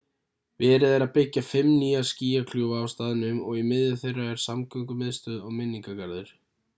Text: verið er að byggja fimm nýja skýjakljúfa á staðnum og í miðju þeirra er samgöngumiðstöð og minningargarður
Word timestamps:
verið 0.61 0.91
er 0.97 1.03
að 1.05 1.11
byggja 1.17 1.41
fimm 1.49 1.67
nýja 1.81 1.99
skýjakljúfa 2.11 2.79
á 2.83 2.85
staðnum 2.93 3.41
og 3.51 3.59
í 3.59 3.61
miðju 3.73 3.99
þeirra 4.05 4.25
er 4.31 4.41
samgöngumiðstöð 4.47 5.37
og 5.43 5.55
minningargarður 5.59 6.33